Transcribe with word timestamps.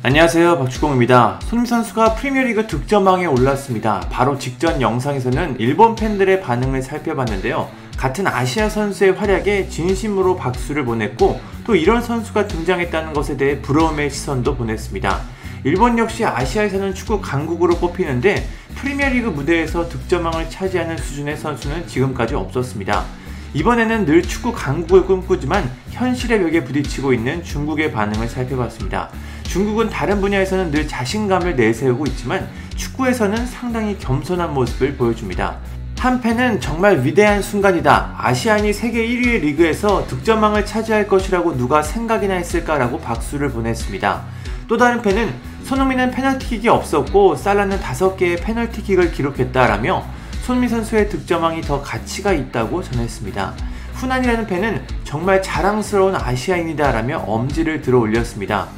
안녕하세요 0.00 0.58
박주공입니다. 0.58 1.40
손흥민 1.42 1.66
선수가 1.66 2.14
프리미어리그 2.14 2.68
득점왕에 2.68 3.26
올랐습니다. 3.26 3.98
바로 4.12 4.38
직전 4.38 4.80
영상에서는 4.80 5.56
일본 5.58 5.96
팬들의 5.96 6.40
반응을 6.40 6.82
살펴봤는데요. 6.82 7.68
같은 7.96 8.28
아시아 8.28 8.68
선수의 8.68 9.14
활약에 9.14 9.68
진심으로 9.68 10.36
박수를 10.36 10.84
보냈고 10.84 11.40
또 11.64 11.74
이런 11.74 12.00
선수가 12.00 12.46
등장했다는 12.46 13.12
것에 13.12 13.36
대해 13.36 13.60
부러움의 13.60 14.10
시선도 14.10 14.54
보냈습니다. 14.54 15.20
일본 15.64 15.98
역시 15.98 16.24
아시아에서는 16.24 16.94
축구 16.94 17.20
강국으로 17.20 17.78
꼽히는데 17.78 18.46
프리미어리그 18.76 19.30
무대에서 19.30 19.88
득점왕을 19.88 20.48
차지하는 20.48 20.96
수준의 20.96 21.36
선수는 21.36 21.88
지금까지 21.88 22.36
없었습니다. 22.36 23.04
이번에는 23.54 24.04
늘 24.04 24.22
축구 24.22 24.52
강국을 24.52 25.06
꿈꾸지만 25.06 25.68
현실의 25.90 26.38
벽에 26.40 26.62
부딪히고 26.62 27.12
있는 27.12 27.42
중국의 27.42 27.90
반응을 27.90 28.28
살펴봤습니다. 28.28 29.10
중국은 29.48 29.88
다른 29.88 30.20
분야에서는 30.20 30.70
늘 30.70 30.86
자신감을 30.86 31.56
내세우고 31.56 32.06
있지만 32.08 32.48
축구에서는 32.76 33.46
상당히 33.46 33.98
겸손한 33.98 34.52
모습을 34.52 34.96
보여줍니다. 34.96 35.56
한 35.98 36.20
팬은 36.20 36.60
정말 36.60 37.02
위대한 37.02 37.40
순간이다. 37.42 38.14
아시안이 38.18 38.72
세계 38.74 39.04
1위의 39.06 39.40
리그에서 39.40 40.06
득점왕을 40.06 40.66
차지할 40.66 41.08
것이라고 41.08 41.56
누가 41.56 41.82
생각이나 41.82 42.34
했을까라고 42.34 43.00
박수를 43.00 43.50
보냈습니다. 43.50 44.22
또 44.68 44.76
다른 44.76 45.00
팬은 45.00 45.32
손흥민은 45.64 46.10
페널티킥이 46.10 46.68
없었고 46.68 47.34
살라는 47.34 47.80
5개의 47.80 48.42
페널티킥을 48.42 49.12
기록했다라며 49.12 50.04
손흥민 50.42 50.68
선수의 50.68 51.08
득점왕이 51.08 51.62
더 51.62 51.82
가치가 51.82 52.32
있다고 52.32 52.82
전했습니다. 52.82 53.54
후난이라는 53.94 54.46
팬은 54.46 54.82
정말 55.04 55.42
자랑스러운 55.42 56.14
아시아인이다라며 56.14 57.24
엄지를 57.26 57.80
들어 57.80 57.98
올렸습니다. 57.98 58.68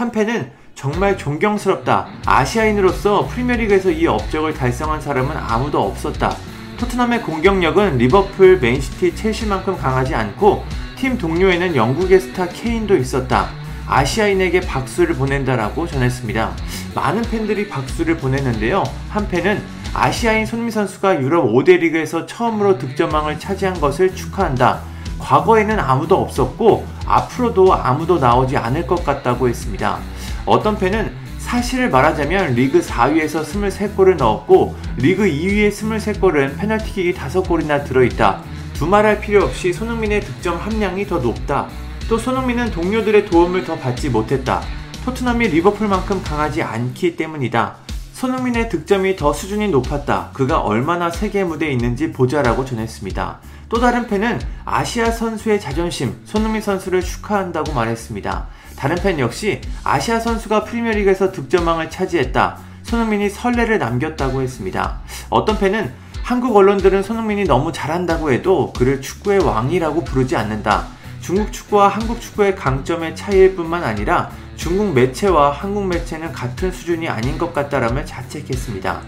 한 0.00 0.10
팬은 0.10 0.50
정말 0.74 1.18
존경스럽다. 1.18 2.06
아시아인으로서 2.24 3.26
프리미어리그에서 3.26 3.90
이 3.90 4.06
업적을 4.06 4.54
달성한 4.54 4.98
사람은 4.98 5.36
아무도 5.36 5.78
없었다. 5.82 6.34
토트넘의 6.78 7.20
공격력은 7.20 7.98
리버풀, 7.98 8.60
맨시티, 8.60 9.14
첼시만큼 9.14 9.76
강하지 9.76 10.14
않고 10.14 10.64
팀 10.96 11.18
동료에는 11.18 11.76
영국의 11.76 12.18
스타 12.18 12.48
케인도 12.48 12.96
있었다. 12.96 13.50
아시아인에게 13.86 14.60
박수를 14.60 15.16
보낸다라고 15.16 15.86
전했습니다. 15.86 16.56
많은 16.94 17.20
팬들이 17.20 17.68
박수를 17.68 18.16
보냈는데요. 18.16 18.82
한 19.10 19.28
팬은 19.28 19.62
아시아인 19.92 20.46
손흥민 20.46 20.70
선수가 20.70 21.20
유럽 21.20 21.44
5대 21.44 21.78
리그에서 21.78 22.24
처음으로 22.24 22.78
득점왕을 22.78 23.38
차지한 23.38 23.78
것을 23.82 24.14
축하한다. 24.14 24.80
과거에는 25.18 25.78
아무도 25.78 26.16
없었고 26.16 26.86
앞으로도 27.16 27.74
아무도 27.74 28.18
나오지 28.18 28.56
않을 28.56 28.86
것 28.86 29.04
같다고 29.04 29.48
했습니다. 29.48 29.98
어떤 30.46 30.78
팬은 30.78 31.12
사실을 31.38 31.90
말하자면 31.90 32.54
리그 32.54 32.80
4위에서 32.80 33.44
23골을 33.44 34.16
넣었고 34.16 34.76
리그 34.98 35.24
2위의 35.24 35.70
23골은 35.70 36.58
페널티킥이 36.58 37.14
5골이나 37.14 37.84
들어있다. 37.84 38.42
두말할 38.74 39.20
필요 39.20 39.44
없이 39.44 39.72
손흥민의 39.72 40.20
득점 40.20 40.56
함량이 40.56 41.06
더 41.06 41.18
높다. 41.18 41.68
또 42.08 42.18
손흥민은 42.18 42.70
동료들의 42.70 43.26
도움을 43.26 43.64
더 43.64 43.76
받지 43.76 44.08
못했다. 44.08 44.62
토트넘이 45.04 45.48
리버풀만큼 45.48 46.22
강하지 46.22 46.62
않기 46.62 47.16
때문이다. 47.16 47.76
손흥민의 48.12 48.68
득점이 48.68 49.16
더 49.16 49.32
수준이 49.32 49.68
높았다. 49.68 50.30
그가 50.34 50.60
얼마나 50.60 51.10
세계 51.10 51.42
무대에 51.42 51.72
있는지 51.72 52.12
보자라고 52.12 52.64
전했습니다. 52.64 53.40
또 53.70 53.78
다른 53.78 54.08
팬은 54.08 54.40
아시아 54.64 55.12
선수의 55.12 55.60
자존심, 55.60 56.20
손흥민 56.24 56.60
선수를 56.60 57.02
축하한다고 57.02 57.72
말했습니다. 57.72 58.48
다른 58.76 58.96
팬 58.96 59.20
역시 59.20 59.60
아시아 59.84 60.18
선수가 60.18 60.64
프리미어리그에서 60.64 61.30
득점왕을 61.30 61.88
차지했다. 61.88 62.58
손흥민이 62.82 63.30
설레를 63.30 63.78
남겼다고 63.78 64.42
했습니다. 64.42 64.98
어떤 65.28 65.56
팬은 65.56 65.92
한국 66.24 66.56
언론들은 66.56 67.04
손흥민이 67.04 67.44
너무 67.44 67.70
잘한다고 67.70 68.32
해도 68.32 68.72
그를 68.72 69.00
축구의 69.00 69.44
왕이라고 69.44 70.02
부르지 70.02 70.34
않는다. 70.34 70.88
중국 71.20 71.52
축구와 71.52 71.88
한국 71.88 72.20
축구의 72.20 72.56
강점의 72.56 73.14
차이일 73.14 73.54
뿐만 73.54 73.84
아니라 73.84 74.30
중국 74.56 74.92
매체와 74.94 75.52
한국 75.52 75.86
매체는 75.86 76.32
같은 76.32 76.72
수준이 76.72 77.08
아닌 77.08 77.38
것 77.38 77.54
같다라며 77.54 78.04
자책했습니다. 78.04 79.00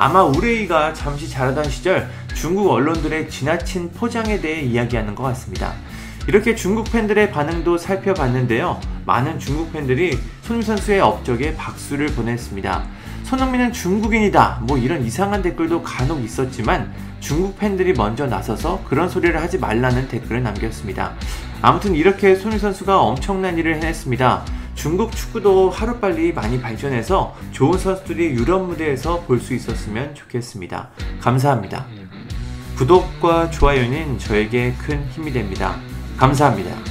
아마 0.00 0.22
우레이가 0.22 0.94
잠시 0.94 1.28
잘하던 1.28 1.64
시절 1.64 2.08
중국 2.34 2.70
언론들의 2.70 3.28
지나친 3.28 3.90
포장에 3.90 4.40
대해 4.40 4.62
이야기하는 4.62 5.14
것 5.14 5.24
같습니다. 5.24 5.74
이렇게 6.26 6.54
중국 6.54 6.90
팬들의 6.90 7.30
반응도 7.30 7.76
살펴봤는데요. 7.76 8.80
많은 9.04 9.38
중국 9.38 9.74
팬들이 9.74 10.18
손흥민 10.40 10.66
선수의 10.66 11.00
업적에 11.00 11.54
박수를 11.54 12.06
보냈습니다. 12.14 12.82
손흥민은 13.24 13.74
중국인이다. 13.74 14.60
뭐 14.62 14.78
이런 14.78 15.04
이상한 15.04 15.42
댓글도 15.42 15.82
간혹 15.82 16.24
있었지만 16.24 16.90
중국 17.20 17.58
팬들이 17.58 17.92
먼저 17.92 18.24
나서서 18.24 18.82
그런 18.88 19.10
소리를 19.10 19.38
하지 19.38 19.58
말라는 19.58 20.08
댓글을 20.08 20.42
남겼습니다. 20.42 21.12
아무튼 21.60 21.94
이렇게 21.94 22.36
손흥민 22.36 22.58
선수가 22.58 22.98
엄청난 22.98 23.58
일을 23.58 23.74
해냈습니다. 23.74 24.59
중국 24.80 25.14
축구도 25.14 25.68
하루빨리 25.68 26.32
많이 26.32 26.58
발전해서 26.58 27.36
좋은 27.52 27.76
선수들이 27.78 28.30
유럽 28.30 28.66
무대에서 28.66 29.20
볼 29.20 29.38
수 29.38 29.52
있었으면 29.52 30.14
좋겠습니다. 30.14 30.88
감사합니다. 31.20 31.86
구독과 32.78 33.50
좋아요는 33.50 34.18
저에게 34.18 34.72
큰 34.78 35.06
힘이 35.10 35.34
됩니다. 35.34 35.76
감사합니다. 36.16 36.89